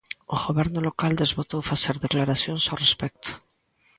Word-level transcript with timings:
O 0.35 0.35
Goberno 0.45 0.79
local 0.87 1.13
desbotou 1.21 1.61
facer 1.71 1.95
declaracións 1.97 2.63
ao 2.67 2.79
respecto. 2.83 3.31